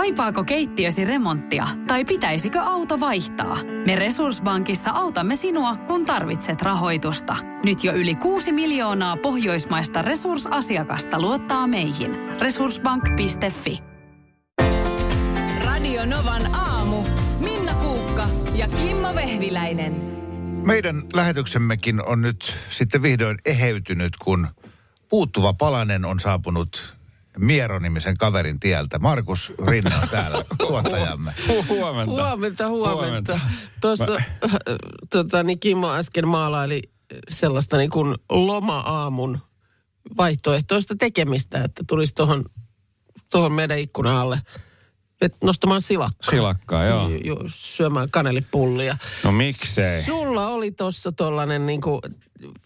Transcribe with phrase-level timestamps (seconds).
[0.00, 3.58] Kaipaako keittiösi remonttia tai pitäisikö auto vaihtaa?
[3.86, 7.36] Me Resurssbankissa autamme sinua, kun tarvitset rahoitusta.
[7.64, 12.16] Nyt jo yli 6 miljoonaa pohjoismaista resursasiakasta luottaa meihin.
[12.40, 13.78] Resurssbank.fi
[15.64, 16.96] Radio Novan aamu.
[17.44, 19.92] Minna Kuukka ja Kimmo Vehviläinen.
[20.66, 24.48] Meidän lähetyksemmekin on nyt sitten vihdoin eheytynyt, kun
[25.08, 26.99] puuttuva palanen on saapunut
[27.38, 28.98] Miero-nimisen kaverin tieltä.
[28.98, 31.34] Markus Rinne on täällä, tuottajamme.
[31.68, 32.12] Huomenta.
[32.12, 32.68] Huomenta, huomenta.
[33.02, 33.40] Huomenta.
[33.80, 34.58] Tuossa Mä-
[35.10, 36.82] tota, niin Kimmo äsken maalaili
[37.28, 39.38] sellaista niin kuin loma-aamun
[40.16, 42.44] vaihtoehtoista tekemistä, että tulisi tuohon
[43.30, 44.40] tohon meidän ikkunan alle
[45.20, 46.30] et nostamaan silakkaa.
[46.30, 47.08] Silakkaa, joo.
[47.08, 48.96] Ju- ju- syömään kanelipullia.
[49.24, 50.04] No miksei?
[50.04, 52.00] Sulla oli tuossa tollanen niin kuin,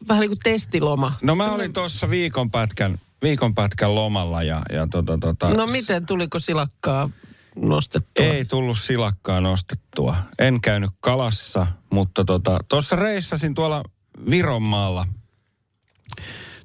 [0.09, 1.13] vähän niin kuin testiloma.
[1.23, 6.07] No mä olin tuossa viikon pätkän, viikon pätkän lomalla ja, ja tota, tota, No miten,
[6.07, 7.11] tuliko silakkaa
[7.57, 8.25] nostettua?
[8.25, 10.17] Ei tullut silakkaa nostettua.
[10.39, 13.85] En käynyt kalassa, mutta tuossa tota, reissasin tuolla
[14.31, 15.07] Vironmaalla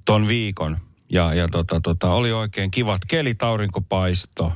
[0.05, 0.77] ton viikon.
[1.11, 4.53] Ja, ja tota, tota, oli oikein kivat kelit, aurinkopaisto,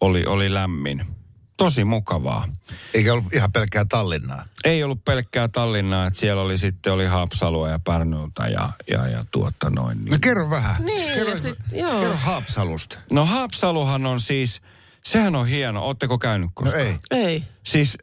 [0.00, 1.17] oli, oli lämmin.
[1.58, 2.48] Tosi mukavaa.
[2.94, 4.44] Eikä ollut ihan pelkkää Tallinnaa.
[4.64, 9.24] Ei ollut pelkkää Tallinnaa, että siellä oli sitten oli Haapsalua ja Pärnulta ja, ja, ja
[9.30, 9.98] tuota noin.
[10.10, 10.84] No kerro vähän.
[10.84, 12.00] Niin, kerro, sit, joo.
[12.00, 12.98] kerro Haapsalusta.
[13.12, 14.62] No Haapsaluhan on siis,
[15.04, 15.82] sehän on hieno.
[15.84, 16.86] Ootteko käynyt No koskaan?
[16.86, 16.96] ei.
[17.10, 17.44] Ei.
[17.64, 17.98] Siis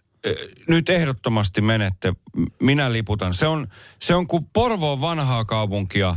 [0.68, 2.14] nyt ehdottomasti menette.
[2.62, 3.34] Minä liputan.
[3.34, 3.68] Se on,
[4.02, 6.16] se on kuin Porvoon vanhaa kaupunkia,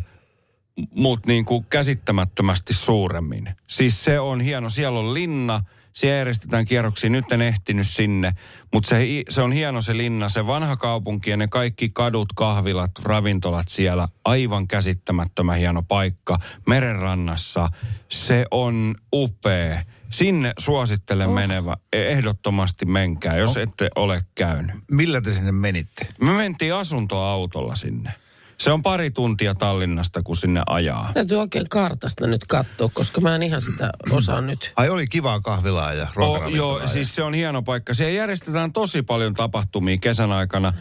[0.94, 3.48] mutta niin kuin käsittämättömästi suuremmin.
[3.69, 4.69] Siis se on hieno.
[4.69, 5.61] Siellä on linna,
[5.98, 7.10] siellä järjestetään kierroksia.
[7.10, 8.32] Nyt en ehtinyt sinne,
[8.72, 12.91] mutta se, se on hieno se linna, se vanha kaupunki ja ne kaikki kadut, kahvilat,
[13.02, 14.08] ravintolat siellä.
[14.24, 17.69] Aivan käsittämättömän hieno paikka merenrannassa.
[18.08, 19.82] Se on upea.
[20.10, 21.34] Sinne suosittelen oh.
[21.34, 21.76] menevä.
[21.92, 23.62] Ehdottomasti menkää, jos oh.
[23.62, 24.76] ette ole käynyt.
[24.91, 26.06] Millä te sinne menitte?
[26.20, 28.12] Me mentiin asuntoautolla sinne.
[28.61, 31.10] Se on pari tuntia Tallinnasta, kun sinne ajaa.
[31.15, 34.72] Täytyy oikein kartasta nyt katsoa, koska mä en ihan sitä osaa nyt.
[34.77, 37.94] Ai oli kivaa kahvilaa ja Oh, joo, ja- siis se on hieno paikka.
[37.94, 40.72] Siellä järjestetään tosi paljon tapahtumia kesän aikana.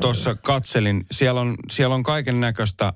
[0.00, 2.92] Tuossa katselin, siellä on, siellä on kaiken näköistä äh,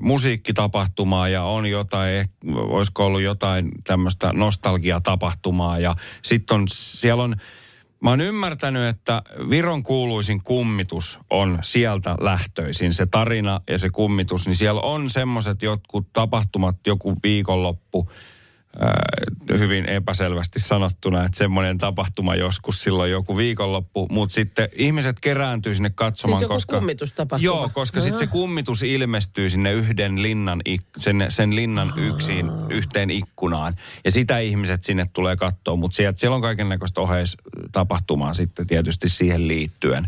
[0.00, 5.78] musiikkitapahtumaa ja on jotain, eh, olisiko ollut jotain tämmöistä nostalgiatapahtumaa.
[5.78, 7.36] Ja sitten on, siellä on,
[8.04, 12.94] mä oon ymmärtänyt, että Viron kuuluisin kummitus on sieltä lähtöisin.
[12.94, 18.10] Se tarina ja se kummitus, niin siellä on semmoiset jotkut tapahtumat, joku viikonloppu,
[19.58, 25.90] hyvin epäselvästi sanottuna, että semmoinen tapahtuma joskus silloin joku viikonloppu, mutta sitten ihmiset kerääntyy sinne
[25.90, 26.76] katsomaan, Siis joku koska...
[26.76, 27.44] kummitustapahtuma?
[27.44, 33.10] Joo, koska sitten se kummitus ilmestyy sinne yhden linnan, ik- sen, sen linnan yksin, yhteen
[33.10, 33.74] ikkunaan.
[34.04, 39.08] Ja sitä ihmiset sinne tulee katsoa, mutta sieltä, siellä on kaiken näköistä oheistapahtumaa sitten tietysti
[39.08, 40.06] siihen liittyen.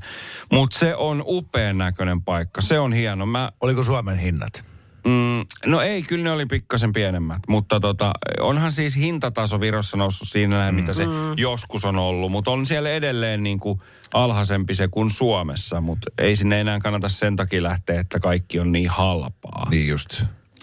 [0.53, 3.26] Mutta se on upean näköinen paikka, se on hieno.
[3.26, 4.75] Mä, Oliko Suomen hinnat?
[5.06, 10.28] Mm, no ei, kyllä ne oli pikkasen pienemmät, mutta tota, onhan siis hintataso Virossa noussut
[10.28, 11.05] siinä näin, mitä se
[11.37, 13.81] joskus on ollut, mutta on siellä edelleen niin kuin
[14.15, 18.72] alhaisempi se kuin Suomessa, mutta ei sinne enää kannata sen takia lähteä, että kaikki on
[18.72, 19.67] niin halpaa.
[19.71, 20.22] Niin just.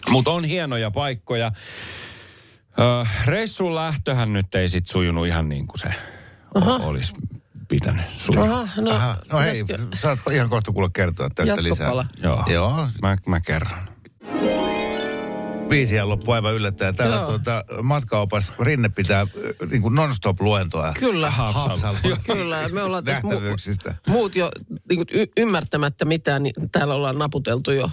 [0.10, 1.52] Mutta on hienoja paikkoja.
[2.80, 5.90] Ö, reissuun lähtöhän nyt ei sit sujunut ihan niin kuin se
[6.80, 7.14] olisi
[7.68, 8.44] pitänyt sujua.
[8.44, 11.88] Aha, no, Aha, no hei, pitäisikö- saat ihan kohta kuulla kertoa tästä lisää.
[11.88, 12.06] Jatkopala.
[12.24, 13.93] Joo, Joo, Mä, mä kerron.
[15.74, 16.96] Biisiä loppu aivan yllättäen.
[16.96, 17.28] Täällä Joo.
[17.28, 19.28] tuota, matkaopas Rinne pitää äh,
[19.70, 20.94] niin kuin non-stop-luentoa.
[21.00, 21.30] Kyllä.
[21.30, 24.52] Haapsalon Kyllä, me ollaan tässä mu- muut jo
[24.90, 27.90] niin kuin y- ymmärtämättä mitään, niin täällä ollaan naputeltu jo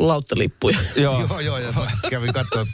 [0.00, 0.78] lauttalippuja.
[0.96, 1.20] Joo.
[1.20, 1.72] Joo, joo, ja
[2.10, 2.66] kävin katsoa,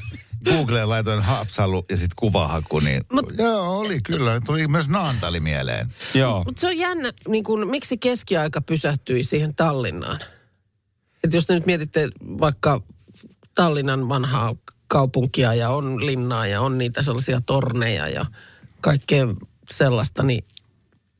[0.44, 4.40] Googleen laitoin Haapsalu ja sitten kuvahaku, niin Mut- joo, oli kyllä.
[4.46, 5.88] Tuli myös Naantali mieleen.
[6.14, 6.44] Joo.
[6.44, 10.20] Mutta se on jännä, niin kuin, miksi keskiaika pysähtyi siihen Tallinnaan?
[11.24, 12.82] Et jos te nyt mietitte vaikka
[13.54, 14.56] Tallinnan vanhaa
[14.86, 18.26] kaupunkia ja on linnaa ja on niitä sellaisia torneja ja
[18.80, 19.26] kaikkea
[19.70, 20.44] sellaista, niin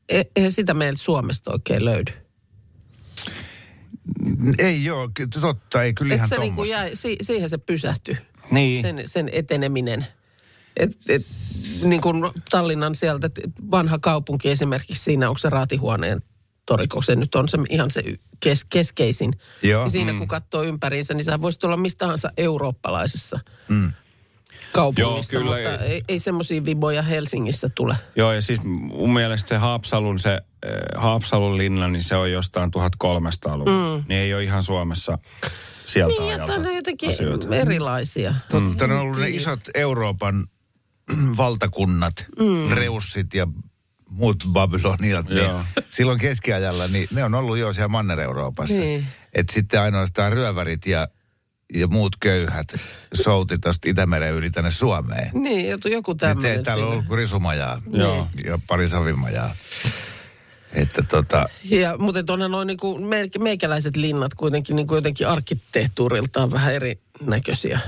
[0.09, 2.11] e- eihän sitä meiltä Suomesta oikein löydy.
[4.57, 5.09] Ei joo,
[5.41, 6.85] totta, ei kyllä ihan se niin kuin tuommoista.
[6.87, 8.17] jäi, si- siihen se pysähtyi,
[8.51, 8.81] Niin.
[8.81, 10.07] sen, sen eteneminen.
[10.77, 11.21] Et, et,
[11.83, 12.17] niin kuin
[12.51, 13.39] Tallinnan sieltä et
[13.71, 16.21] vanha kaupunki esimerkiksi siinä, onko se raatihuoneen
[16.65, 18.03] toriko, se nyt on se ihan se
[18.39, 19.33] kes, keskeisin.
[19.63, 19.83] Joo.
[19.83, 23.39] Ja siinä kun katsoo ympäriinsä, niin sehän voisi tulla mistä tahansa eurooppalaisessa
[23.69, 23.91] mm.
[24.71, 25.55] kaupungissa, Joo, kyllä.
[25.71, 27.95] mutta ei, ei semmoisia viboja Helsingissä tule.
[28.15, 30.41] Joo, ja siis mun mielestä se Haapsalun, se, äh,
[31.01, 33.97] Haapsalun linna, niin se on jostain 1300-luvulta.
[33.97, 34.03] Mm.
[34.07, 35.17] Niin ei ole ihan Suomessa
[35.85, 37.55] sieltä Niin, että ne on jotenkin asioita.
[37.55, 38.35] erilaisia.
[38.51, 40.43] Totta, ne on ollut ne isot Euroopan
[41.37, 42.73] valtakunnat, mm.
[42.73, 43.47] reussit ja
[44.13, 45.63] muut Babyloniat, niin Joo.
[45.89, 48.79] silloin keskiajalla, niin ne on ollut jo siellä Manner-Euroopassa.
[48.79, 49.05] Niin.
[49.33, 51.07] Et sitten ainoastaan ryövärit ja,
[51.73, 52.75] ja muut köyhät
[53.13, 55.29] souti tuosta Itämeren yli tänne Suomeen.
[55.33, 56.51] Niin, joku- joku Nyt tämmöinen.
[56.57, 58.27] ei täällä ole ollut risumajaa Joo.
[58.45, 59.55] ja pari savimajaa.
[60.73, 66.73] Että tota, Ja, mutta onhan noin niinku meik- meikäläiset linnat kuitenkin niinku jotenkin arkkitehtuuriltaan vähän
[66.73, 67.79] erinäköisiä.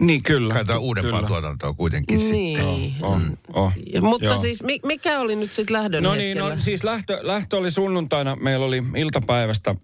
[0.00, 0.54] Niin kyllä.
[0.54, 1.28] kai tämä on uudempaa kyllä.
[1.28, 2.32] tuotantoa kuitenkin sitten.
[2.66, 2.94] Niin.
[3.02, 3.72] On, on.
[3.94, 4.38] Ja, mutta Joo.
[4.40, 6.54] siis mi- mikä oli nyt sitten lähdön No niin, hetkellä?
[6.54, 9.74] no, siis lähtö, lähtö oli sunnuntaina, meillä oli iltapäivästä,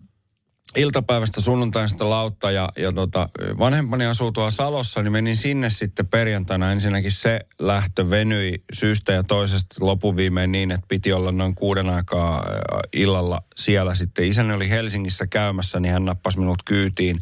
[0.76, 3.28] iltapäivästä sunnuntaina sitä lautta ja, ja tota,
[3.58, 6.72] vanhempani asuu tuolla Salossa, niin menin sinne sitten perjantaina.
[6.72, 12.44] Ensinnäkin se lähtö venyi syystä ja toisesta lopuviimeen niin, että piti olla noin kuuden aikaa
[12.92, 14.24] illalla siellä sitten.
[14.24, 17.16] Isäni oli Helsingissä käymässä, niin hän nappasi minut kyytiin.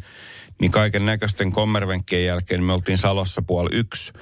[0.61, 4.13] Niin kaiken näköisten kommervenkkien jälkeen me oltiin Salossa puoli yksi.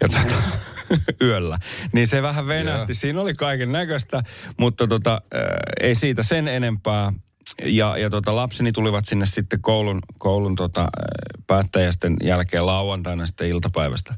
[0.00, 0.42] Ja tota,
[1.26, 1.58] yöllä.
[1.92, 2.94] Niin se vähän venähti.
[2.94, 4.22] Siinä oli kaiken näköistä,
[4.56, 5.40] mutta tota, äh,
[5.80, 7.12] ei siitä sen enempää.
[7.64, 10.88] Ja, ja tota, lapseni tulivat sinne sitten koulun, koulun tota, äh,
[11.46, 14.14] päättäjästen jälkeen lauantaina sitten iltapäivästä.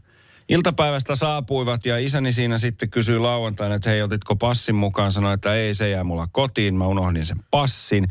[0.49, 5.12] Iltapäivästä saapuivat ja isäni siinä sitten kysyi lauantaina, että hei, otitko passin mukaan?
[5.12, 6.75] Sanoi, että ei, se jää mulla kotiin.
[6.75, 8.09] Mä unohdin sen passin.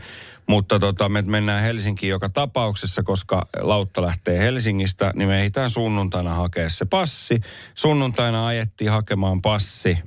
[0.47, 6.33] Mutta tota, me mennään Helsinkiin joka tapauksessa, koska lautta lähtee Helsingistä, niin me ehditään sunnuntaina
[6.33, 7.41] hakea se passi.
[7.75, 9.97] Sunnuntaina ajettiin hakemaan passi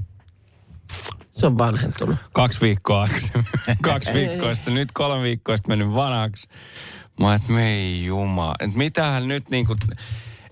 [1.33, 2.17] Se on vanhentunut.
[2.33, 3.47] kaksi viikkoa aikaisemmin.
[3.83, 6.49] kaksi viikkoa sitten, nyt kolme viikkoa sitten mennyt vanhaksi.
[7.21, 9.77] Mä että me ei juma, että mitähän nyt niinku...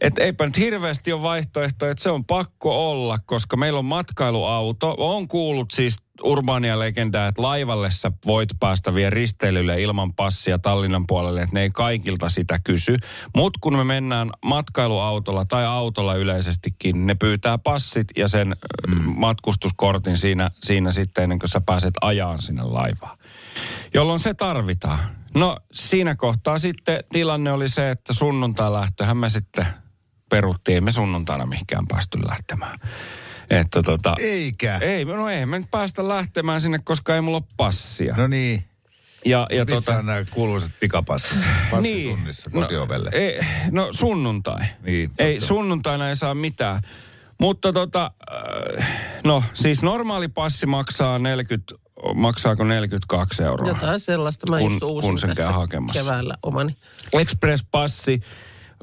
[0.02, 4.94] Että eipä nyt hirveästi ole vaihtoehtoja, että se on pakko olla, koska meillä on matkailuauto.
[4.98, 11.06] On kuullut siis urbaania legendaa, että laivalle sä voit päästä vielä risteilylle ilman passia Tallinnan
[11.06, 12.96] puolelle, että ne ei kaikilta sitä kysy.
[13.36, 18.56] Mutta kun me mennään matkailuautolla tai autolla yleisestikin, ne pyytää passit ja sen
[18.88, 19.12] mm.
[19.16, 23.16] matkustuskortin siinä, siinä sitten ennen kuin sä pääset ajaan sinne laivaan.
[23.94, 24.98] Jolloin se tarvitaan.
[25.34, 29.66] No siinä kohtaa sitten tilanne oli se, että sunnuntai lähtöhän me sitten
[30.32, 30.74] peruttiin.
[30.74, 32.78] Ei me sunnuntaina mihinkään päästy lähtemään.
[33.50, 34.78] Että tota, Eikä.
[34.78, 38.14] ei, no ei me nyt päästä lähtemään sinne, koska ei mulla ole passia.
[38.16, 38.64] No niin.
[39.24, 41.38] ja, ja Missä tota, on nämä kuuluisat pikapassit?
[41.70, 43.10] Passitunnissa kotiovelle.
[43.10, 43.40] No, ei,
[43.70, 44.60] no sunnuntai.
[44.82, 46.82] Niin, ei, sunnuntaina ei saa mitään.
[47.40, 48.10] Mutta tota,
[48.78, 48.88] äh,
[49.24, 51.74] no siis normaali passi maksaa 40,
[52.14, 53.68] maksaako 42 euroa?
[53.68, 54.50] Jotain sellaista.
[54.50, 56.00] Mä Kun- just uusin kun sen tässä käy hakemassa.
[56.02, 56.76] keväällä omani.
[57.12, 58.20] Express-passi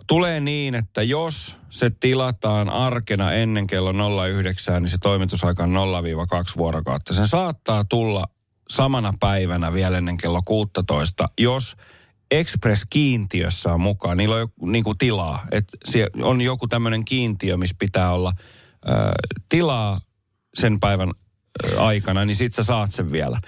[0.10, 3.94] tulee niin, että jos se tilataan arkena ennen kello
[4.34, 7.14] 09, niin se toimitusaika on 0-2 vuorokautta.
[7.14, 8.26] Se saattaa tulla
[8.70, 11.78] samana päivänä vielä ennen kello 16, jos
[12.32, 14.18] Express-kiintiössä on mukaan.
[14.18, 15.46] Niillä on jo, niin kuin tilaa.
[15.52, 15.78] Että
[16.22, 18.34] on joku tämmöinen kiintiö, missä pitää olla
[18.90, 18.92] ö,
[19.50, 20.02] tilaa
[20.54, 21.12] sen päivän
[21.78, 23.40] aikana, niin sit sä saat sen vielä.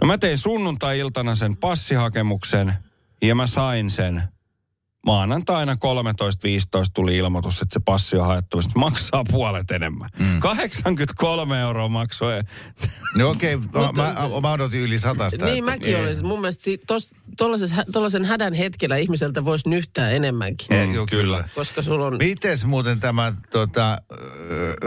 [0.00, 2.74] No mä tein sunnuntai-iltana sen passihakemuksen
[3.22, 4.22] ja mä sain sen
[5.06, 5.78] maanantaina 13.15
[6.94, 10.10] tuli ilmoitus, että se passi on haettu, se maksaa puolet enemmän.
[10.18, 10.40] Mm.
[10.40, 12.40] 83 euroa maksoi.
[13.16, 13.80] No okei, okay.
[13.82, 15.44] mä, mä, mä odotin yli satasta.
[15.44, 16.26] Niin että- mäkin olisin.
[16.26, 16.80] Mun mielestä si-
[17.92, 20.72] tollasen hädän hetkellä ihmiseltä voisi nyhtää enemmänkin.
[20.72, 21.48] Eh, joo, kyllä.
[21.54, 22.16] Koska sulla on...
[22.18, 23.98] Mites muuten tämä tota,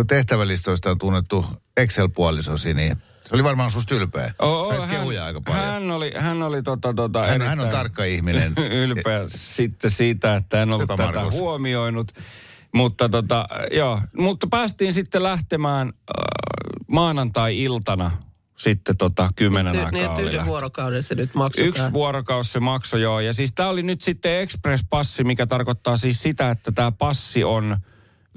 [0.08, 1.46] tehtävälistoista on tunnettu
[1.78, 2.98] Excel-puolisosi, niin
[3.32, 4.34] se oli varmaan susta ylpeä.
[4.40, 5.66] Oo, Sait kehuja aika paljon.
[5.66, 8.54] Hän oli, hän oli tota, tota, Hän, hän on tarkka ihminen.
[8.84, 11.40] ylpeä sitten siitä, että en ollut Hyvä, tätä Markus.
[11.40, 12.12] huomioinut.
[12.74, 15.94] Mutta, tota, joo, mutta päästiin sitten lähtemään äh,
[16.92, 18.12] maanantai-iltana
[18.58, 20.50] sitten tota, kymmenen aikaa niin, lähtö.
[20.50, 21.66] vuorokauden se nyt maksaa.
[21.66, 23.20] Yksi vuorokausi se maksoi joo.
[23.20, 27.78] Ja siis tämä oli nyt sitten Express-passi, mikä tarkoittaa siis sitä, että tämä passi on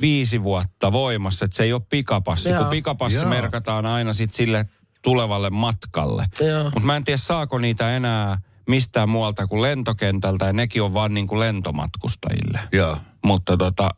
[0.01, 1.45] viisi vuotta voimassa.
[1.45, 2.59] Että se ei ole pikapassi, Joo.
[2.59, 3.29] kun pikapassi Joo.
[3.29, 4.67] merkataan aina sitten sille
[5.05, 6.27] tulevalle matkalle.
[6.65, 11.15] Mutta mä en tiedä, saako niitä enää mistään muualta kuin lentokentältä, ja nekin on vaan
[11.15, 12.61] niin kuin lentomatkustajille.
[12.73, 12.99] Joo.
[13.25, 13.91] Mutta tota,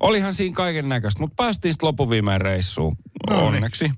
[0.00, 2.96] olihan siinä kaiken näköistä, mutta päästiin sitten lopuviimeen reissuun,
[3.30, 3.46] No niin.
[3.54, 3.90] onneksi.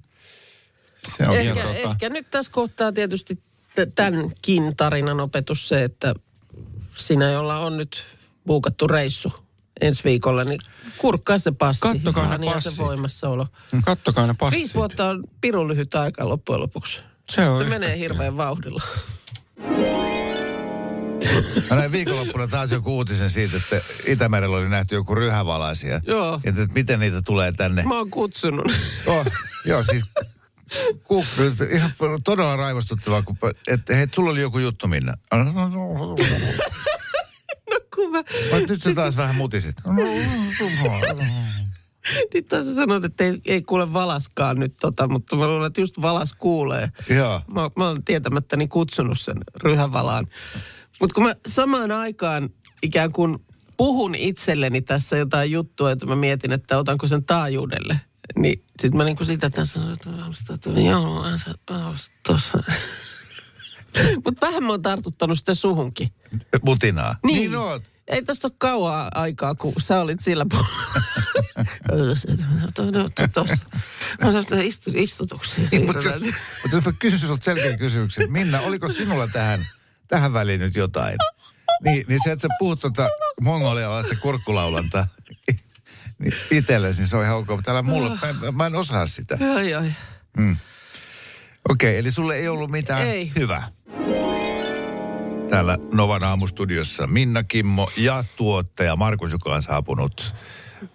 [1.17, 3.43] Se on Ehkä, Ja tota- ehkä nyt tässä kohtaa tietysti
[3.95, 6.15] tämänkin tarinan opetus se, että
[6.95, 8.05] sinä, jolla on nyt
[8.47, 9.33] buukattu reissu
[9.81, 10.61] ensi viikolla, niin
[10.99, 11.81] kurkkaa se passi.
[11.81, 12.73] Kattokaa ne Ihan passit.
[12.73, 13.47] se voimassaolo.
[13.85, 14.59] Kattokaa ne passit.
[14.61, 17.01] Viisi vuotta on pirun lyhyt aika loppujen lopuksi.
[17.31, 18.83] Se on Se menee hirveän vauhdilla.
[21.71, 26.01] Mä näin viikonloppuna taas joku uutisen siitä, että Itämerellä oli nähty joku ryhävalaisia.
[26.07, 26.41] Joo.
[26.45, 27.83] Että, että miten niitä tulee tänne.
[27.83, 28.73] Mä oon kutsunut.
[29.07, 29.27] Oh,
[29.65, 30.05] joo, siis
[31.03, 31.25] ku,
[31.75, 31.93] ihan
[32.25, 35.15] todella raivostuttavaa, kun, että hei, sulla oli joku juttu, Minna.
[37.95, 38.19] Kun mä,
[38.53, 39.77] Mä, nyt sä taas vähän mutisit.
[42.35, 46.01] Nyt tässä sanoit, että ei, ei kuule valaskaan nyt tota, mutta mä luulen, että just
[46.01, 46.89] valas kuulee.
[47.11, 47.41] Joo.
[47.55, 50.27] Mä, mä oon tietämättäni kutsunut sen ryhävalaan.
[51.01, 52.51] Mutta kun mä samaan aikaan
[52.83, 53.39] ikään kuin
[53.77, 58.01] puhun itselleni tässä jotain juttua, että mä mietin, että otanko sen taajuudelle.
[58.37, 60.11] Niin sit mä niinku sitä tässä, että
[60.81, 61.25] joo,
[62.27, 62.59] tuossa.
[64.25, 66.09] Mutta vähän mä oon tartuttanut sitä suhunkin.
[66.63, 67.17] Mutinaa.
[67.27, 67.37] Niin.
[67.37, 67.83] niin oot.
[68.09, 71.03] Ei tästä ole kauaa aikaa, kun sä olit sillä puolella.
[73.35, 73.57] Tuossa.
[74.25, 75.65] Mä sanoin, istu, istutuksia.
[75.71, 76.23] Niin, mutta, jos,
[76.63, 78.33] mutta jos mä kysyn sinulta selkeän kysymyksen.
[78.33, 79.67] Minna, oliko sinulla tähän,
[80.09, 81.19] tähän väliin nyt jotain?
[81.85, 83.07] Niin, niin se, että sä puhut tuota
[83.41, 85.07] mongolialaista kurkkulaulantaa
[86.19, 87.49] niin itsellesi, niin se on ihan ok.
[87.49, 89.39] Mutta täällä mulla, mä, mä en osaa sitä.
[89.55, 89.93] Ai, ai.
[91.69, 93.33] Okei, okay, eli sulle ei ollut mitään Ei.
[93.37, 93.69] hyvää.
[95.51, 100.35] Täällä Novan aamustudiossa Minna Kimmo ja tuottaja Markus, joka on saapunut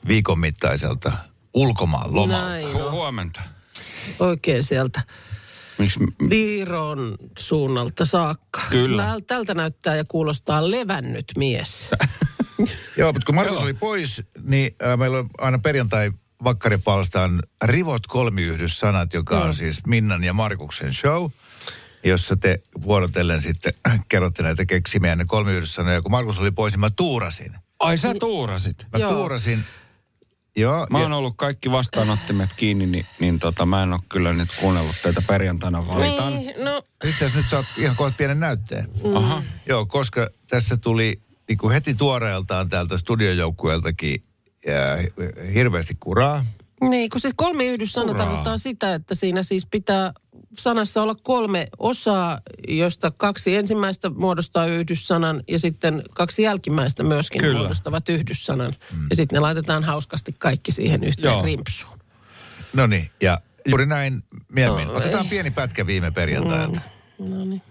[0.08, 1.12] viikon mittaiselta
[1.54, 2.50] ulkomaan lomalta.
[2.50, 2.92] Näin on.
[2.92, 3.42] huomenta.
[4.20, 5.02] Oikein sieltä
[5.78, 6.00] Miksi?
[6.30, 8.62] Viiron suunnalta saakka.
[8.70, 9.18] Kyllä.
[9.28, 11.90] Tältä näyttää ja kuulostaa levännyt mies.
[12.98, 16.12] Joo, mutta kun Markus oli pois, niin äh, meillä on aina perjantai
[16.44, 21.30] vakkaripalstaan Rivot kolmiyhdyssanat, joka on siis Minnan ja Markuksen show,
[22.04, 23.74] jossa te vuorotellen sitten
[24.10, 26.02] kerrotte näitä keksimiänne kolmiyhdyssanoja.
[26.02, 27.54] Kun Markus oli pois, niin mä tuurasin.
[27.80, 28.86] Ai sä tuurasit.
[28.94, 29.14] Mä Joo.
[29.14, 29.64] tuurasin.
[30.56, 34.34] Joo, Mä ja- oon ollut kaikki vastaanottimet kiinni, niin, niin tota, mä en ole kyllä
[34.34, 36.36] nyt kuunnellut teitä perjantaina valitan.
[36.36, 38.90] Niin, no Itse asiassa nyt saat ihan kohta pienen näytteen.
[39.16, 39.44] Aha.
[39.66, 44.24] Joo, koska tässä tuli niin kuin heti tuoreeltaan täältä studiojoukkueeltakin
[44.66, 44.82] ja
[45.54, 46.46] hirveästi kuraa.
[46.90, 48.26] Niin, kun siis kolmi yhdyssana Hurraa.
[48.26, 50.14] tarkoittaa sitä, että siinä siis pitää
[50.58, 57.60] sanassa olla kolme osaa, josta kaksi ensimmäistä muodostaa yhdyssanan ja sitten kaksi jälkimmäistä myöskin Kyllä.
[57.60, 58.74] muodostavat yhdyssanan.
[58.94, 59.08] Mm.
[59.10, 61.42] Ja sitten ne laitetaan hauskasti kaikki siihen yhteen Joo.
[61.42, 62.00] rimpsuun.
[62.74, 63.38] No niin, ja
[63.68, 64.24] juuri näin
[64.54, 64.88] mieluummin.
[64.88, 65.30] No, Otetaan ei.
[65.30, 66.82] pieni pätkä viime perjantailta.
[67.20, 67.62] No niin.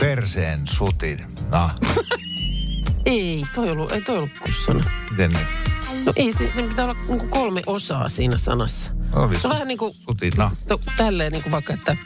[0.00, 1.24] Perseen sutin.
[1.52, 1.70] No,
[3.06, 4.80] Ei, toi ollut, ei toi ollut kussana.
[5.10, 5.65] miten nyt?
[6.06, 8.90] No ei, se, sen pitää olla niin kolme osaa siinä sanassa.
[9.12, 10.32] Oli Se on vähän niin kuin, sutin.
[10.36, 11.96] No, no, tälleen niin kuin vaikka, että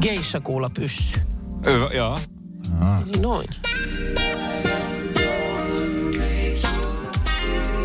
[0.00, 1.20] geisha kuula pyssy.
[1.66, 2.18] Hyvä, joo.
[3.04, 3.48] Niin noin.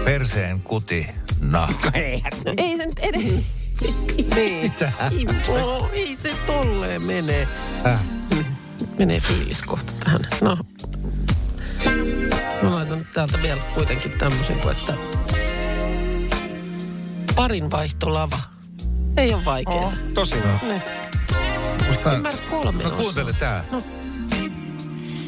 [0.04, 1.08] perseen kuti.
[1.42, 1.68] No.
[2.46, 3.44] No ei se nyt edes.
[4.36, 4.74] Niin.
[5.10, 7.48] Kimmo, ei se tolleen mene.
[7.86, 8.00] Äh.
[8.98, 10.22] Menee fiilis kohta tähän.
[10.42, 10.58] No.
[13.14, 14.94] Täältä vielä kuitenkin tämmöisen kuin, että
[17.36, 18.38] parin vaihtolava.
[19.18, 19.76] Ei ole vaikeaa.
[19.76, 20.60] Oh, tosi hyvä.
[20.68, 20.82] Ne.
[21.88, 23.64] Musta, Ymmärrä kolme no kuuntele tää.
[23.72, 23.82] No.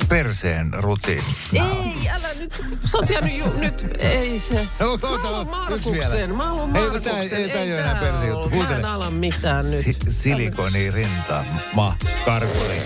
[0.10, 1.24] Perseen rutin.
[1.54, 2.64] Ei, älä nyt.
[2.86, 3.86] Sä oot jäänyt ju, nyt.
[4.00, 4.68] Ei se.
[4.80, 5.48] No, ota, Mä haluan.
[5.48, 6.36] Markuksen.
[6.36, 7.14] Mä haluan Ei, Markuksen.
[7.14, 8.50] tää ei- ei tää ei ole enää perse juttu.
[8.50, 8.80] Kuuntele.
[8.80, 9.86] Mä en ala mitään nyt.
[9.86, 12.82] Si- silikoni rinta, ma, karkuri.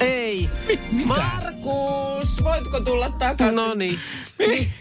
[0.00, 0.50] Ei.
[1.06, 2.11] Markus,
[2.44, 3.56] voitko tulla takaisin?
[3.56, 4.00] No niin.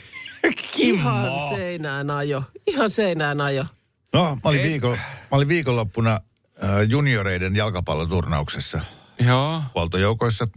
[0.78, 2.44] Ihan seinään ajo.
[2.68, 3.66] Ihan seinään ajo.
[4.14, 6.12] No, mä olin, viikon, mä olin viikonloppuna
[6.64, 8.82] äh, junioreiden jalkapalloturnauksessa
[9.20, 9.62] Joo.
[9.76, 10.48] huoltojoukoissa.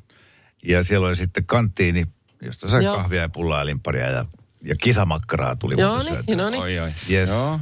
[0.64, 2.06] Ja siellä oli sitten kanttiini,
[2.42, 2.96] josta sai Joo.
[2.96, 4.24] kahvia ja pullaa ja limpparia ja,
[4.62, 6.36] ja kisamakkaraa tuli Joo niin, syötyä.
[6.36, 6.62] no niin.
[6.62, 6.92] Oi, oi.
[7.10, 7.28] Yes.
[7.28, 7.60] Joo.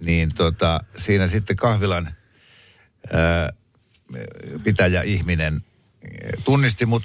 [0.00, 2.14] Niin tota, siinä sitten kahvilan
[3.12, 3.52] ää,
[4.64, 5.60] pitäjä ihminen
[6.44, 7.02] tunnisti mut,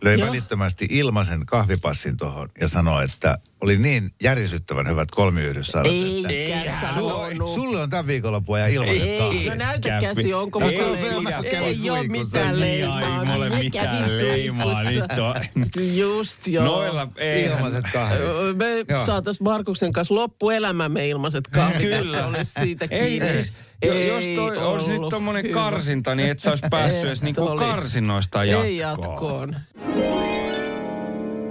[0.00, 0.28] löi Joo.
[0.28, 7.50] välittömästi ilmaisen kahvipassin tuohon ja sanoi, että oli niin järisyttävän hyvät kolmiyhdyssanat, että Eikä sanonut.
[7.54, 9.46] sulle on tämän viikonlopun ja ilmaiset Ei, kahvit.
[9.46, 11.30] no näytä käsi, onko No mulla on leima?
[11.30, 13.00] velho, Ei kävi ole mitään Ei, leimaa.
[13.22, 15.96] ei Minä mitään leimaa, nyt on.
[15.96, 16.64] Just joo.
[16.64, 17.44] Noilla ei.
[17.44, 18.20] Ilmaiset kahvit.
[18.56, 21.78] Me saatais Markuksen kanssa loppuelämämme ilmaiset kahvit.
[21.82, 22.26] Kyllä.
[22.26, 23.28] Olisi siitä Ei kiinni.
[23.32, 23.52] siis,
[23.84, 28.42] jo, jos toi olisi nyt tommonen karsinta, niin et sä olisi päässyt edes niinku karsinnoista
[28.42, 29.54] Ei jatkoon.
[29.54, 29.56] jatkoon.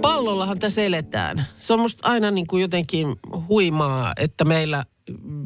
[0.00, 1.46] Pallollahan tässä eletään.
[1.56, 3.16] Se on musta aina niin kuin jotenkin
[3.48, 4.84] huimaa, että meillä,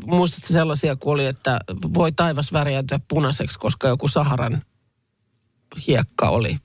[0.07, 1.59] muistatko sellaisia, kun oli, että
[1.95, 4.63] voi taivas värjäytyä punaiseksi, koska joku Saharan
[5.87, 6.57] hiekka oli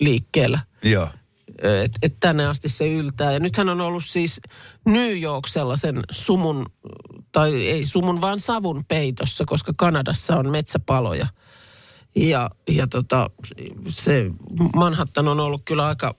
[0.00, 0.60] liikkeellä.
[0.82, 1.08] Joo.
[1.84, 3.32] Että et tänne asti se yltää.
[3.32, 4.40] Ja nythän on ollut siis
[4.84, 6.66] New York sellaisen sumun,
[7.32, 11.26] tai ei sumun, vaan savun peitossa, koska Kanadassa on metsäpaloja.
[12.16, 13.30] Ja, ja tota,
[13.88, 14.30] se
[14.76, 16.14] Manhattan on ollut kyllä aika,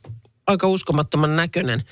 [0.50, 1.84] aika uskomattoman näköinen.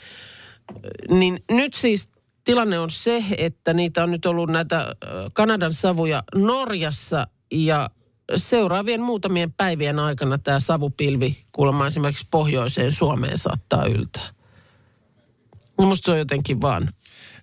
[1.10, 2.10] Niin nyt siis
[2.44, 4.96] tilanne on se, että niitä on nyt ollut näitä
[5.34, 7.90] Kanadan savuja Norjassa ja
[8.36, 14.30] seuraavien muutamien päivien aikana tämä savupilvi kuulemma esimerkiksi pohjoiseen Suomeen saattaa yltää.
[15.78, 16.90] No musta se on jotenkin vaan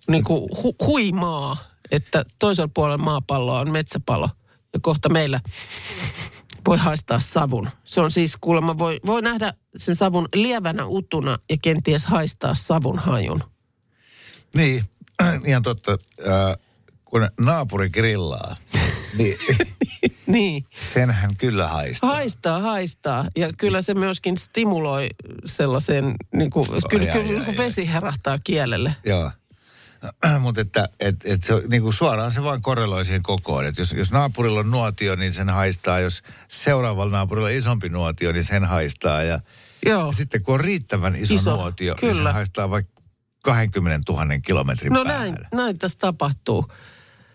[0.09, 1.56] niin kuin hu- huimaa,
[1.90, 4.30] että toisella puolella maapalloa on metsäpalo
[4.73, 5.40] ja kohta meillä
[6.66, 7.71] voi haistaa savun.
[7.85, 12.99] Se on siis kuulemma, voi, voi nähdä sen savun lievänä utuna ja kenties haistaa savun
[12.99, 13.44] hajun.
[14.54, 14.85] Niin,
[15.47, 15.92] ihan totta.
[15.92, 16.56] Äh,
[17.04, 18.56] kun naapuri grillaa,
[19.18, 19.37] niin
[20.26, 20.66] Niin.
[20.75, 22.11] senhän kyllä haistaa.
[22.11, 23.25] Haistaa, haistaa.
[23.37, 25.09] Ja kyllä se myöskin stimuloi
[25.47, 28.97] sellaisen, niin kuin, kyllä, ai, kyllä ai, ai, vesi herättää kielelle.
[29.04, 29.30] Joo.
[30.40, 33.66] Mutta että et, et se, niinku suoraan se vaan korreloi siihen kokoon.
[33.66, 36.00] Et jos, jos naapurilla on nuotio, niin sen haistaa.
[36.00, 39.23] Jos seuraavalla naapurilla on isompi nuotio, niin sen haistaa.
[39.23, 39.40] Ja,
[39.87, 40.06] Joo.
[40.06, 42.30] ja sitten kun on riittävän iso, Iso, nuotio, niin kyllä.
[42.30, 42.92] se haistaa vaikka
[43.42, 46.66] 20 000 kilometrin No päähän näin, näin tässä tapahtuu.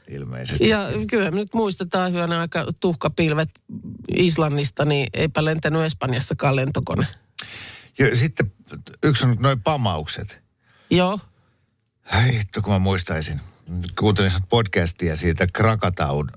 [0.09, 0.67] ilmeisesti.
[0.69, 3.49] Ja kyllä nyt muistetaan hyvänä aika tuhkapilvet
[4.17, 7.07] Islannista, niin eipä lentänyt Espanjassakaan lentokone.
[7.99, 8.51] Ja sitten
[9.03, 10.41] yksi on noin pamaukset.
[10.89, 11.19] Joo,
[12.11, 13.39] Ai hitto, kun mä muistaisin.
[13.99, 16.29] Kuuntelin podcastia siitä Krakataun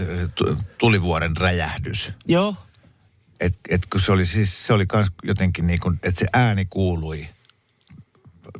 [0.00, 2.12] äh, tu- tulivuoren räjähdys.
[2.26, 2.56] joo.
[3.40, 6.64] Et, et kun se oli siis, se oli kans jotenkin niin kuin, että se ääni
[6.64, 7.28] kuului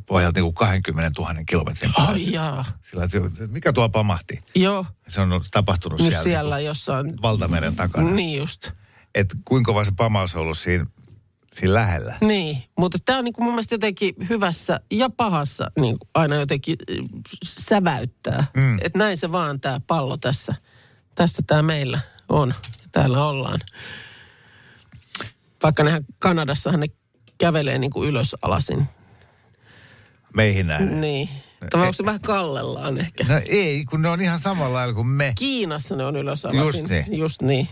[0.07, 2.13] pohjalta niin kuin 20 000 kilometrin päässä.
[2.13, 2.65] Ai jaa.
[2.83, 3.19] Sillä, että
[3.51, 4.43] mikä tuo pamahti?
[4.55, 7.23] Joo, Se on tapahtunut nyt siellä, siellä niin jossain.
[7.23, 8.11] valtameren takana.
[8.11, 8.71] Niin just.
[9.15, 10.87] Että kuinka kova se pamaus on ollut siinä,
[11.53, 12.15] siinä lähellä.
[12.21, 16.77] Niin, mutta tämä on niin kuin mun mielestä jotenkin hyvässä ja pahassa niin aina jotenkin
[16.91, 16.97] äh,
[17.45, 18.47] säväyttää.
[18.57, 18.79] Mm.
[18.83, 20.55] Että näin se vaan tämä pallo tässä.
[21.15, 22.55] Tässä tämä meillä on.
[22.83, 23.61] Ja täällä ollaan.
[25.63, 26.87] Vaikka nehän Kanadassahan ne
[27.39, 28.89] kävelee niin kuin ylös alasin.
[30.35, 31.01] Meihin nähden.
[31.01, 31.29] Niin.
[31.71, 33.25] Tai onko se vähän kallellaan ehkä?
[33.29, 35.33] No ei, kun ne on ihan samalla lailla kuin me.
[35.39, 36.81] Kiinassa ne on ylös alasin.
[36.81, 37.19] Just niin.
[37.19, 37.69] Just niin.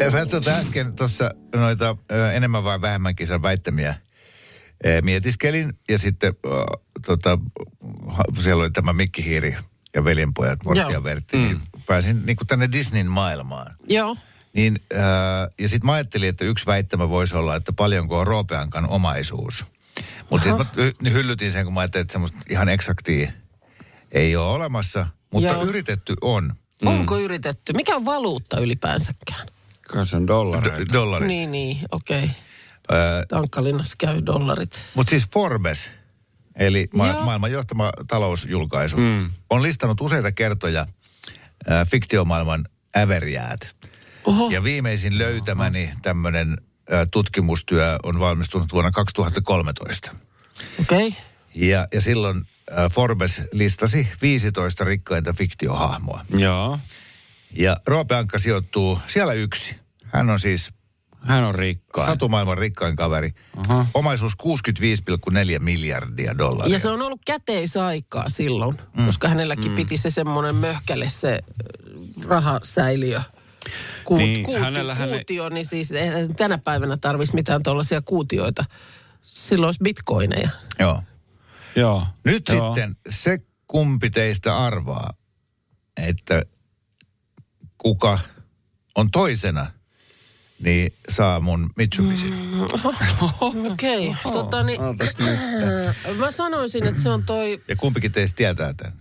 [0.00, 3.94] Ja Mä tuota äsken tuossa noita ö, enemmän vai vähemmän kisan väittämiä
[4.86, 5.78] ö, mietiskelin.
[5.88, 6.48] Ja sitten ö,
[7.06, 7.38] tota,
[8.06, 9.56] ha- siellä oli tämä Mikki Hiiri
[9.94, 11.36] ja veljenpojat Mortti ja Vertti.
[11.36, 13.74] Niin pääsin niin kuin tänne Disneyn maailmaan.
[13.88, 14.16] Joo.
[14.52, 15.00] Niin, äh,
[15.58, 19.64] ja sitten mä ajattelin, että yksi väittämä voisi olla, että paljonko on Roopeankan omaisuus.
[20.30, 23.32] Mutta sitten mä hy- hyllytin sen, kun mä ajattelin, että semmoista ihan eksaktia
[24.12, 25.06] ei ole olemassa.
[25.32, 25.64] Mutta Joo.
[25.64, 26.52] yritetty on.
[26.82, 26.88] Mm.
[26.88, 27.72] Onko yritetty?
[27.72, 29.46] Mikä on valuutta ylipäänsäkään?
[29.88, 30.80] Kai se on dollareita.
[30.80, 31.28] D- dollarit.
[31.28, 32.24] Niin, niin, okei.
[32.24, 32.28] Okay.
[32.92, 34.80] Äh, Tankkalinnassa käy dollarit.
[34.94, 35.90] Mutta siis Forbes,
[36.56, 37.24] eli ma- Joo.
[37.24, 39.30] maailman johtama talousjulkaisu, mm.
[39.50, 40.80] on listannut useita kertoja
[41.70, 43.76] äh, fiktiomaailman äveriäät.
[44.24, 44.50] Oho.
[44.50, 46.58] Ja viimeisin löytämäni tämmöinen
[46.92, 50.12] äh, tutkimustyö on valmistunut vuonna 2013.
[50.80, 51.08] Okei.
[51.08, 51.20] Okay.
[51.54, 52.46] Ja, ja silloin
[52.78, 56.24] äh, Forbes listasi 15 rikkainta fiktiohahmoa.
[56.30, 56.78] Joo.
[57.52, 59.76] Ja Roope Ankka sijoittuu siellä yksi.
[60.04, 60.70] Hän on siis
[61.20, 62.06] Hän on rikkain.
[62.10, 63.30] satumaailman rikkain kaveri.
[63.56, 63.86] Aha.
[63.94, 66.72] Omaisuus 65,4 miljardia dollaria.
[66.72, 69.06] Ja se on ollut käteisaikaa silloin, mm.
[69.06, 69.76] koska hänelläkin mm.
[69.76, 73.20] piti se semmoinen möhkäle, se äh, rahasäiliö.
[74.04, 75.90] Kuut, Niin, kuutio, hänellähän ei- kuutio, niin siis
[76.36, 78.64] tänä päivänä tarvitsisi mitään tuollaisia kuutioita.
[79.22, 80.48] Silloin olisi bitcoineja.
[80.78, 81.02] Joo.
[81.76, 82.06] Joo.
[82.24, 82.74] Nyt Joo.
[82.74, 85.14] sitten se kumpi teistä arvaa,
[85.96, 86.42] että
[87.78, 88.18] kuka
[88.94, 89.70] on toisena,
[90.60, 92.30] niin saa mun Mitsubishi.
[92.30, 92.60] Mm.
[93.72, 94.32] Okei, okay.
[94.32, 94.80] tota, niin,
[96.18, 98.92] mä sanoisin, että se on toi Ja kumpikin teistä tietää tämän.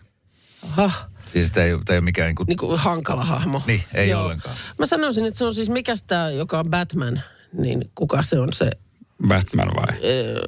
[0.78, 3.62] aha, Siis tämä ei, ole- tämä ei ole mikään niin kuin, niin kuin hankala hahmo.
[3.68, 4.56] Niin, ei ollenkaan.
[4.80, 7.22] Mä sanoisin, että se on siis, mikäs tämä, joka on Batman,
[7.54, 8.70] niin kuka se on se
[9.28, 10.00] Batman vai?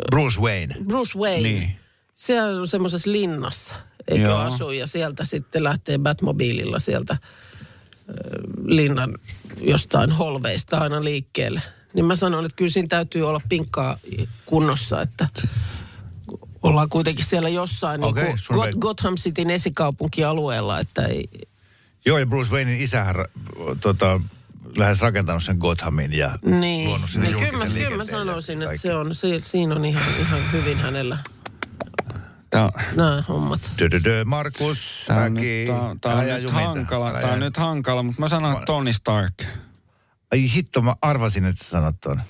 [0.10, 0.76] Bruce Wayne.
[0.86, 1.42] Bruce Wayne.
[1.50, 1.80] Niin.
[2.16, 3.76] Se on semmoisessa linnassa,
[4.08, 4.38] eikö Joo.
[4.40, 7.18] asu, ja sieltä sitten lähtee Batmobiililla sieltä
[8.66, 9.18] linnan
[9.62, 11.62] jostain holveista aina liikkeelle.
[11.94, 13.98] Niin mä sanoin, että kyllä siinä täytyy olla pinkkaa
[14.46, 15.28] kunnossa, että
[16.64, 21.30] ollaan kuitenkin siellä jossain Okei, niin kuin vei- Gotham Cityn esikaupunkialueella, että ei,
[22.06, 23.16] Joo, ja Bruce Waynein isähän
[23.82, 24.22] tota,
[24.78, 28.78] lähes rakentanut sen Gothamin ja niin, luonut sinne niin kyllä, mä, kyllä mä sanoisin, että
[28.78, 31.18] se on, si, siinä on ihan, ihan hyvin hänellä
[32.50, 33.60] Tää on, nämä hommat.
[33.80, 37.58] Dö-dö-dö, Markus, tää on, Mäki, nyt, tää, on- tää on nyt hankala, tää on nyt
[37.58, 39.34] hankala, mutta mä sanon, että Tony Stark.
[40.32, 42.22] Ai hitto, mä arvasin, että sä sanot ton.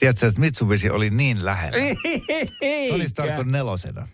[0.00, 1.78] Tiedätkö, että Mitsubishi oli niin lähellä.
[2.90, 4.08] Tony Stark on nelosena.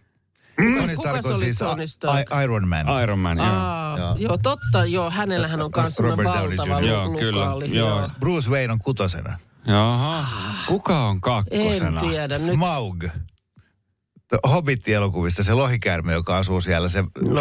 [0.56, 2.26] Tony Kuka Stark on siis Tony I- Stark?
[2.44, 3.02] Iron Man.
[3.02, 3.46] Iron Man, joo.
[3.46, 4.16] Aa, Joo.
[4.18, 4.38] joo.
[4.42, 6.84] totta, joo, hänellähän on myös valtava Jr.
[6.86, 7.76] Joo, lu- kyllä, lukaali.
[7.76, 8.10] joo.
[8.20, 9.38] Bruce Wayne on kutosena.
[9.66, 10.26] Jaha.
[10.66, 12.00] Kuka on En kakkosena?
[12.00, 12.52] tiedä nyt.
[12.54, 13.04] Smaug.
[14.48, 17.40] Hobbit-elokuvista se lohikäärme, joka asuu siellä se no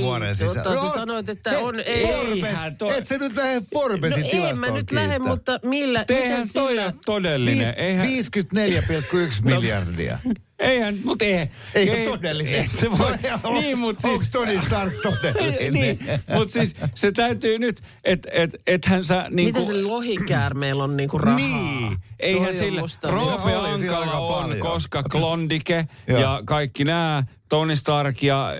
[0.00, 0.62] vuoren sisällä.
[0.62, 1.80] Tota, sä sanoit, että on...
[1.80, 2.98] Ei, Forbes.
[2.98, 6.04] Et sä nyt lähde Forbesin no, ei mä nyt lähde, mutta millä...
[6.08, 6.92] Eihän toi sillä...
[7.04, 7.58] todellinen.
[7.58, 8.08] Viis, eihän...
[8.08, 10.18] 54,1 miljardia.
[10.58, 11.48] Eihän, mutta eihän.
[11.74, 12.54] Ei, ei todellinen.
[12.54, 13.12] Et se voi,
[13.42, 14.20] no, niin, mutta siis...
[14.20, 15.72] Onko Tony Stark todellinen?
[15.80, 15.98] niin,
[16.34, 19.60] mutta siis se täytyy nyt, että et, ethän sä niinku...
[19.60, 21.36] Miten se lohikäärmeellä on niinku rahaa?
[21.36, 21.96] Niin.
[22.20, 22.80] Eihän sillä...
[23.02, 28.56] Roope Ankala on, koska Klondike ja kaikki nämä Tony Stark ja äh,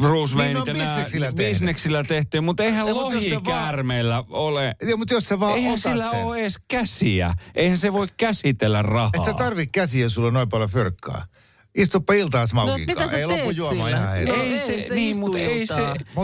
[0.00, 4.74] Bruce Wayne niin, no, ja nämä bisneksillä tehty, mutta eihän ja, lohikäärmeillä vaan, ole.
[4.88, 6.24] Ja, mutta jos sä vaan eihän sillä sen.
[6.24, 7.34] ole edes käsiä.
[7.54, 9.10] Eihän se voi käsitellä rahaa.
[9.14, 11.26] Et sä tarvi käsiä, jos sulla on noin paljon fyrkkaa.
[11.74, 13.10] Istuppa iltaa Smaukinkaan.
[13.10, 15.74] No, ei lopu juoma ihan no, ei, se, se niin, mutta ei se,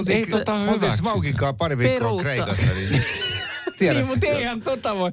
[0.08, 0.96] ei tota hyväksy.
[0.96, 2.66] Smaukinkaan pari viikkoa Kreikassa.
[2.66, 3.04] Niin
[3.78, 5.12] Tiedät, niin, mutta eihän tota voi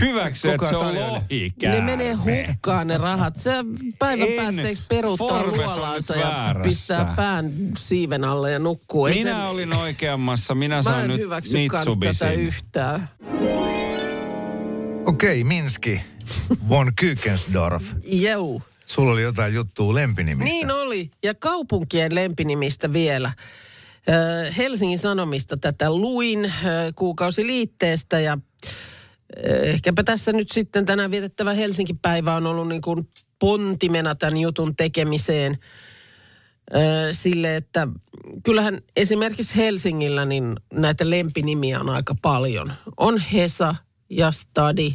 [0.00, 1.80] hyväksyä, että se on lohikäärme.
[1.80, 3.36] Ne menee hukkaan ne rahat.
[3.36, 3.50] Se
[3.98, 9.06] päivän en päätteeksi peruuttaa luolaansa ja pistää pään siiven alle ja nukkuu.
[9.06, 9.40] Ei minä sen...
[9.40, 10.54] olin oikeammassa.
[10.54, 11.20] Minä sain nyt
[11.52, 12.32] Mitsubisin.
[12.32, 13.10] yhtään.
[15.06, 16.00] Okei, okay, Minski.
[16.68, 17.84] Von Kykensdorf.
[18.04, 18.62] Jou.
[18.86, 20.54] Sulla oli jotain juttua lempinimistä.
[20.54, 21.10] Niin oli.
[21.22, 23.32] Ja kaupunkien lempinimistä vielä.
[24.56, 26.52] Helsingin Sanomista tätä luin
[26.94, 28.38] kuukausiliitteestä ja
[29.62, 33.08] ehkäpä tässä nyt sitten tänään vietettävä Helsinki-päivä on ollut niin kuin
[33.38, 35.58] pontimena tämän jutun tekemiseen
[37.12, 37.88] sille, että
[38.42, 42.72] kyllähän esimerkiksi Helsingillä niin näitä lempinimiä on aika paljon.
[42.96, 43.74] On Hesa
[44.10, 44.94] ja Stadi.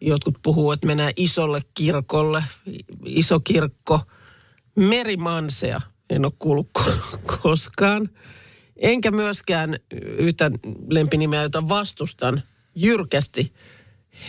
[0.00, 2.44] Jotkut puhuu, että mennään isolle kirkolle,
[3.04, 4.00] iso kirkko.
[4.76, 6.70] Merimansea en ole kuullut
[7.42, 8.10] koskaan.
[8.76, 9.76] Enkä myöskään
[10.18, 10.50] yhtä
[10.90, 12.42] lempinimeä, jota vastustan
[12.74, 13.52] jyrkästi.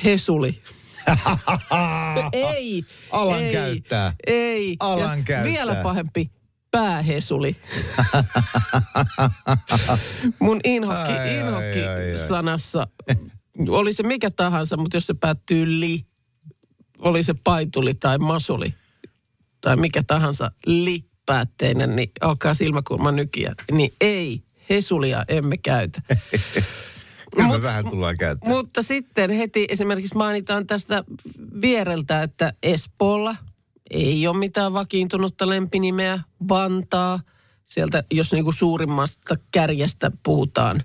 [0.03, 0.59] Hesuli.
[2.31, 2.83] ei.
[3.11, 4.13] Alan ei, käyttää.
[4.27, 4.75] Ei.
[4.79, 5.43] Alan ja käyttää.
[5.43, 6.31] Vielä pahempi.
[6.71, 7.55] Päähesuli.
[10.39, 12.87] Mun inhokki, ai, inhokki ai, ai, sanassa
[13.69, 16.05] oli se mikä tahansa, mutta jos se päättyy li,
[16.99, 18.73] oli se paituli tai masuli
[19.61, 23.53] tai mikä tahansa li, päätteinen, niin alkaa silmäkulma nykiä.
[23.71, 26.01] Niin ei, hesulia emme käytä.
[27.35, 28.49] Kyllä Mut, vähän tullaan käyttää.
[28.49, 31.03] Mutta sitten heti esimerkiksi mainitaan tästä
[31.61, 33.35] viereltä, että Espoolla
[33.89, 36.19] ei ole mitään vakiintunutta lempinimeä.
[36.49, 37.19] Vantaa,
[37.65, 40.81] sieltä jos niinku suurimmasta kärjestä puhutaan.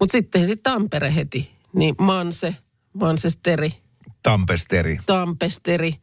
[0.00, 2.56] Mutta sitten sitten Tampere heti, niin Manse,
[2.92, 3.72] Mansesteri.
[4.22, 4.98] Tampesteri.
[5.06, 5.94] Tampesteri.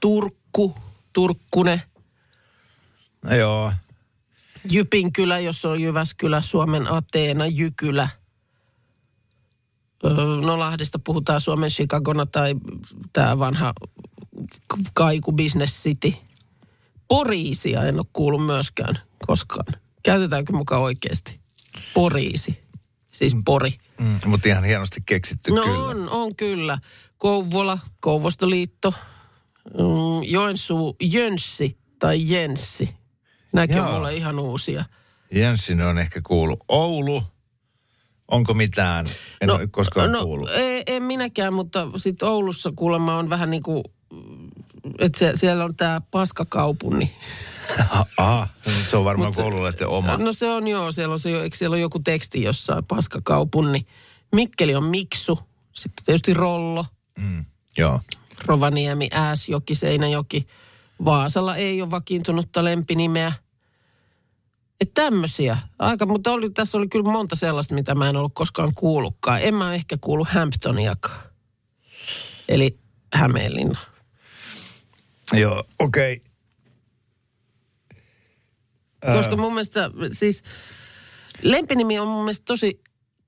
[0.00, 0.74] Turkku,
[1.12, 1.82] Turkkune–
[3.24, 3.72] No joo.
[4.70, 8.08] Jypinkylä, jos on Jyväskylä, Suomen Ateena, Jykylä.
[10.46, 12.54] No Lahdesta puhutaan Suomen Chicagona tai
[13.12, 13.74] tämä vanha
[14.94, 16.12] Kaiku Business City.
[17.08, 19.74] Poriisia en ole kuullut myöskään koskaan.
[20.02, 21.40] Käytetäänkö mukaan oikeasti?
[21.94, 22.64] Poriisi.
[23.12, 23.74] Siis Pori.
[24.00, 25.78] Mm, mutta ihan hienosti keksitty no kyllä.
[25.78, 26.78] on, on kyllä.
[27.18, 28.94] Kouvola, Kouvostoliitto,
[29.64, 33.03] mm, Joensuu, Jönssi tai Jenssi.
[33.54, 34.84] Nämäkin on mulle ihan uusia.
[35.30, 36.60] Jenssin on ehkä kuullut.
[36.68, 37.22] Oulu.
[38.28, 39.06] Onko mitään?
[39.40, 40.50] En no, ole koskaan no, kuullut.
[40.50, 43.84] Ei, en minäkään, mutta sitten Oulussa kuulemma on vähän niin kuin,
[44.98, 47.16] että se, siellä on tämä paskakaupuni.
[48.16, 48.48] Aha,
[48.86, 50.16] se on varmaan koululaisten oma.
[50.16, 53.86] No se on joo, siellä on, se, eikö siellä on joku teksti jossain paskakaupuni.
[54.32, 55.38] Mikkeli on Miksu,
[55.72, 56.86] sitten tietysti Rollo.
[57.18, 57.44] Mm,
[57.78, 58.00] joo.
[58.46, 60.46] Rovaniemi, Ääsjoki, Seinäjoki.
[61.04, 63.32] Vaasalla ei ole vakiintunutta lempinimeä.
[64.80, 65.58] Että tämmöisiä.
[65.78, 69.42] Aika, mutta oli, tässä oli kyllä monta sellaista, mitä mä en ollut koskaan kuullutkaan.
[69.42, 71.22] En mä ehkä kuullut Hamptoniakaan.
[72.48, 72.78] Eli
[73.12, 73.78] Hämeenlinna.
[75.32, 76.20] Joo, okei.
[79.02, 79.16] Okay.
[79.16, 80.42] Koska mun mielestä siis
[81.42, 82.80] lempinimi on mun mielestä tosi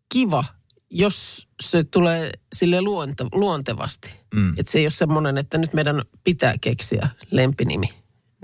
[0.09, 0.45] kiva,
[0.91, 4.15] jos se tulee sille luonte, luontevasti.
[4.35, 4.55] Mm.
[4.59, 7.89] Että se ei ole semmoinen, että nyt meidän pitää keksiä lempinimi.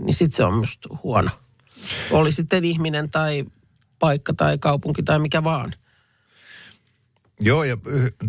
[0.00, 1.30] Niin sit se on musta huono.
[2.10, 3.44] Oli sitten ihminen tai
[3.98, 5.74] paikka tai kaupunki tai mikä vaan.
[7.40, 7.76] Joo, ja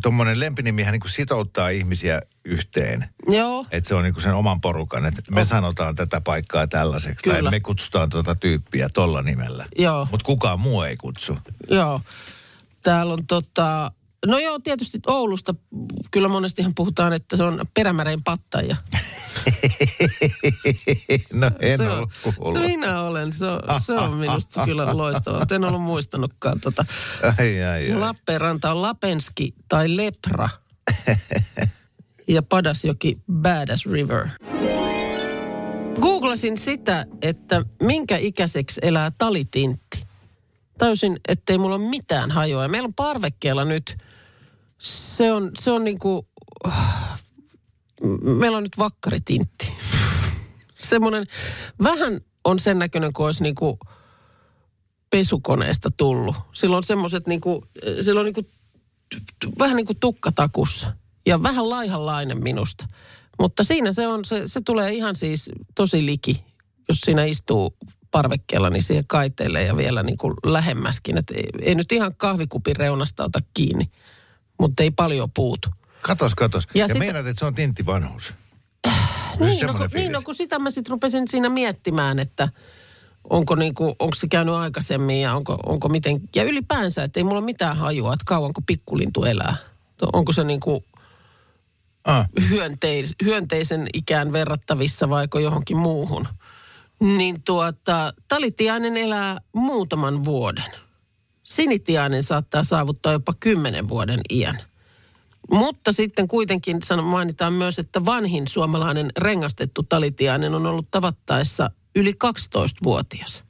[0.01, 3.09] tuommoinen lempinimihän niin kuin sitouttaa ihmisiä yhteen.
[3.27, 3.65] Joo.
[3.71, 5.47] Että se on niin kuin sen oman porukan, että me oh.
[5.47, 7.23] sanotaan tätä paikkaa tällaiseksi.
[7.23, 7.41] Kyllä.
[7.41, 9.65] Tai me kutsutaan tuota tyyppiä tolla nimellä.
[9.77, 10.07] Joo.
[10.11, 11.37] Mutta kukaan muu ei kutsu.
[11.69, 12.01] Joo.
[12.81, 13.91] Täällä on tota,
[14.25, 15.55] no joo, tietysti Oulusta
[16.11, 18.75] kyllä monestihan puhutaan, että se on perämäreen pattaja.
[21.33, 22.61] no en se ollut kuullut.
[22.61, 25.45] No minä olen, se on, se on minusta kyllä loistavaa.
[25.51, 26.85] En ollut muistanutkaan tota.
[27.39, 27.99] Ai, ai, ai.
[27.99, 30.49] Lappeenranta on Lapenski tai Lepra.
[32.27, 34.27] ja Padasjoki Badass River.
[36.01, 40.03] Googlasin sitä, että minkä ikäiseksi elää talitintti.
[40.77, 42.67] Täysin, ettei mulla ole mitään hajoa.
[42.67, 43.97] Meillä on parvekkeella nyt,
[44.77, 46.27] se on, se on niinku,
[48.21, 49.73] meillä on nyt vakkaritintti.
[50.79, 51.27] Semmoinen,
[51.83, 53.79] vähän on sen näköinen, kuin olisi niinku
[55.09, 56.35] pesukoneesta tullut.
[56.53, 57.65] Sillä on semmoiset niinku,
[58.01, 58.45] sillä on niinku,
[59.59, 60.93] vähän niin kuin tukkatakussa.
[61.25, 62.87] Ja vähän laihanlainen minusta.
[63.39, 66.43] Mutta siinä se on, se, se tulee ihan siis tosi liki,
[66.89, 67.77] jos siinä istuu
[68.11, 71.17] parvekkeella, niin siihen kaiteelle ja vielä niin kuin lähemmäskin.
[71.17, 73.85] Et ei, ei nyt ihan kahvikupin reunasta ota kiinni,
[74.59, 75.69] mutta ei paljon puutu.
[76.03, 76.67] Katos, katos.
[76.73, 78.33] Ja, Ja sitä- meinaat, että se on tintti vanhuus.
[79.39, 82.49] Niin no, kun, niin, no kun sitä mä sitten rupesin siinä miettimään, että
[83.29, 86.21] onko, niinku, onko se käynyt aikaisemmin ja onko, onko miten...
[86.35, 89.55] Ja ylipäänsä, että ei mulla ole mitään hajua, että kauanko pikkulintu elää.
[90.13, 90.83] Onko se niinku
[92.05, 92.27] Ah.
[92.49, 96.27] hyönteis, hyönteisen ikään verrattavissa vaiko johonkin muuhun.
[96.99, 100.71] Niin tuota, talitiainen elää muutaman vuoden.
[101.43, 104.61] Sinitiainen saattaa saavuttaa jopa kymmenen vuoden iän.
[105.51, 113.43] Mutta sitten kuitenkin mainitaan myös, että vanhin suomalainen rengastettu talitiainen on ollut tavattaessa yli 12-vuotias.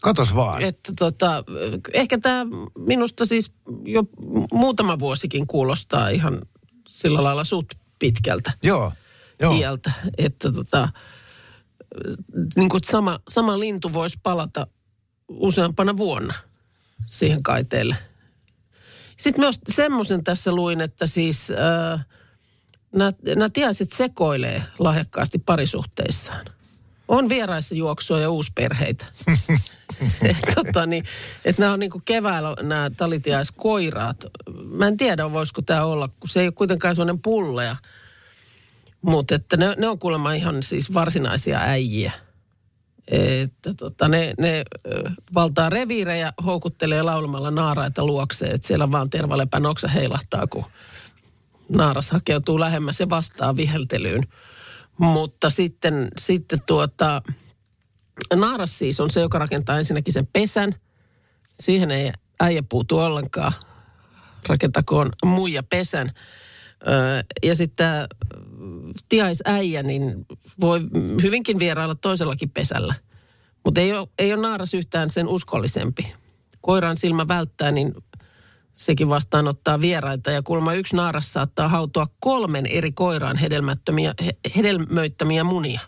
[0.00, 0.62] Katos vaan.
[0.62, 1.44] Että tota,
[1.92, 2.46] ehkä tämä
[2.78, 3.52] minusta siis
[3.84, 4.02] jo
[4.52, 6.42] muutama vuosikin kuulostaa ihan
[6.88, 8.92] sillä lailla suht pitkältä Joo.
[9.40, 9.58] Joo.
[9.58, 9.92] iältä.
[10.18, 10.88] Että tota,
[12.56, 14.66] niin kuin sama, sama lintu voisi palata
[15.28, 16.34] useampana vuonna
[17.06, 17.96] siihen kaiteelle.
[19.16, 22.06] Sitten myös semmoisen tässä luin, että siis äh,
[22.92, 26.46] nämä, nämä tiaiset sekoilee lahjakkaasti parisuhteissaan.
[27.08, 29.06] On vieraissa juoksua ja uusperheitä.
[30.22, 31.04] et, tota, niin,
[31.44, 34.24] et nämä on niinku keväällä nämä talitiaiskoiraat.
[34.70, 37.76] Mä en tiedä, voisiko tämä olla, kun se ei ole kuitenkaan sellainen pulleja.
[39.02, 42.12] Mutta että ne, ne on kuulemma ihan siis varsinaisia äijiä.
[43.10, 44.64] Että tota, ne, ne
[45.34, 48.54] valtaa reviirejä, houkuttelee laulamalla naaraita luokseen.
[48.54, 50.64] Että siellä vaan tervalepän oksa heilahtaa, kun
[51.68, 54.26] naaras hakeutuu lähemmäs ja vastaa viheltelyyn.
[54.98, 57.22] Mutta sitten, sitten tuota,
[58.34, 60.74] naaras siis on se, joka rakentaa ensinnäkin sen pesän.
[61.60, 63.52] Siihen ei äijä puutu ollenkaan.
[64.48, 66.12] Rakentakoon muija pesän.
[67.42, 68.06] Ja sitten tämä
[69.08, 70.26] tiaisäijä, niin
[70.60, 70.80] voi
[71.22, 72.94] hyvinkin vierailla toisellakin pesällä.
[73.64, 76.12] Mutta ei ole, ei ole naaras yhtään sen uskollisempi.
[76.60, 77.94] Koiran silmä välttää, niin
[78.74, 80.30] sekin vastaanottaa vieraita.
[80.30, 85.80] Ja kuulemma yksi naaras saattaa hautua kolmen eri koiraan hedelmättömiä, he, hedelmöittämiä munia.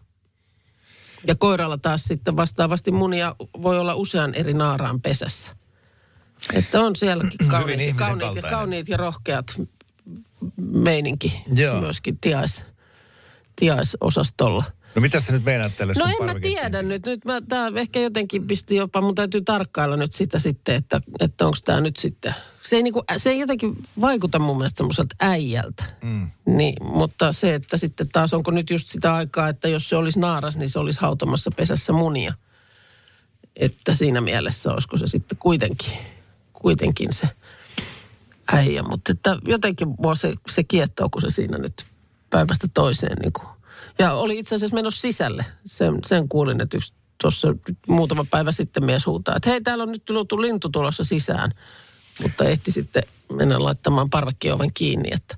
[1.27, 5.57] Ja koiralla taas sitten vastaavasti munia voi olla usean eri naaraan pesässä.
[6.53, 9.47] Että on sielläkin kauniit, kauniit, ja, kauniit ja rohkeat
[10.57, 11.81] meininki Joo.
[11.81, 12.62] myöskin tiais,
[13.57, 14.64] tiaisosastolla.
[14.94, 17.07] No mitä sä nyt meinaat tälle No en mä tiedä nyt.
[17.07, 21.46] nyt mä, tää ehkä jotenkin pisti jopa, mun täytyy tarkkailla nyt sitä sitten, että, että
[21.46, 22.35] onko tämä nyt sitten.
[22.62, 25.85] Se ei, niinku, se ei jotenkin vaikuta mun mielestä semmoiselta äijältä.
[26.03, 26.31] Mm.
[26.46, 30.20] Niin, mutta se, että sitten taas onko nyt just sitä aikaa, että jos se olisi
[30.20, 32.35] naaras, niin se olisi hautomassa pesässä munia.
[33.57, 35.92] Että siinä mielessä olisiko se sitten kuitenkin,
[36.53, 37.29] kuitenkin se
[38.53, 38.83] äijä.
[38.83, 41.87] Mutta että jotenkin mua se, se kiettoo, kun se siinä nyt
[42.31, 43.49] päivästä toiseen niin kuin.
[43.99, 45.45] Ja oli itse asiassa menossa sisälle.
[45.65, 47.49] Sen, sen kuulin, että yksi tuossa
[47.89, 51.51] muutama päivä sitten mies huutaa, että hei, täällä on nyt tullut lintu tulossa sisään.
[52.23, 55.37] Mutta ehti sitten mennä laittamaan parvekkioven kiinni, että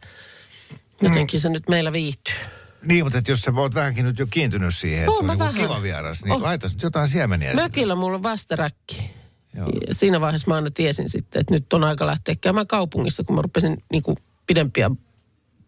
[1.02, 2.34] jotenkin se nyt meillä viihtyy.
[2.82, 5.38] Niin, mutta että jos sä oot vähänkin nyt jo kiintynyt siihen, että Oon se on
[5.38, 5.54] vähän.
[5.54, 6.42] kiva vieras, niin Oh.
[6.42, 7.62] laita jotain siemeniä sinne.
[7.62, 9.10] Mökillä mulla on västäräkki.
[9.54, 9.68] Joo.
[9.88, 13.36] Ja siinä vaiheessa mä aina tiesin sitten, että nyt on aika lähteä käymään kaupungissa, kun
[13.36, 14.90] mä rupesin niin kuin pidempiä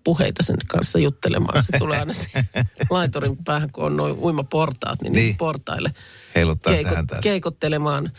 [0.04, 1.62] puheita sen kanssa juttelemaan.
[1.62, 2.46] Se tulee aina siihen
[2.90, 5.36] laiturin päähän, kun on noin uimaportaat, niin, niin.
[5.36, 5.90] Portaille
[6.34, 7.22] Heiluttaa häntäänsä.
[7.22, 8.12] keikottelemaan.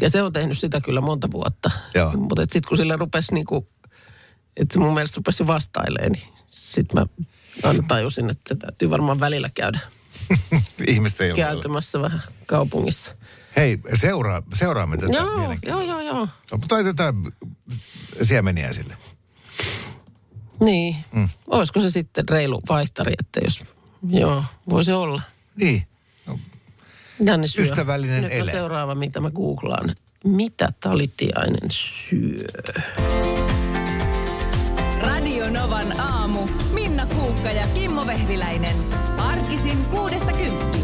[0.00, 1.70] Ja se on tehnyt sitä kyllä monta vuotta.
[2.16, 3.66] Mutta sitten kun sille rupesi niin kuin,
[4.56, 7.06] että mun mielestä rupesi vastailemaan, niin sitten mä
[7.62, 9.78] aina tajusin, että täytyy varmaan välillä käydä
[10.86, 13.12] Ihmisten kääntymässä vähän kaupungissa.
[13.56, 16.28] Hei, seuraa, seuraamme tätä Joo, joo, joo, joo.
[16.50, 17.32] No, mutta laitetaan
[18.22, 18.96] siemeniä sille.
[20.60, 20.96] Niin.
[21.12, 21.28] Mm.
[21.46, 23.60] Olisiko se sitten reilu vaihtari, että jos...
[24.08, 25.22] Joo, voi se olla.
[25.56, 25.86] Niin.
[26.26, 26.38] No,
[27.24, 27.62] Tänne syö.
[27.64, 28.50] Ystävällinen Nyt ele.
[28.50, 29.94] seuraava, mitä mä googlaan.
[30.24, 32.44] Mitä talitiainen syö?
[35.02, 36.48] Radio Novan aamu.
[36.74, 38.76] Minna Kuukka ja Kimmo Vehviläinen.
[39.18, 40.83] Arkisin kuudesta kymppiin.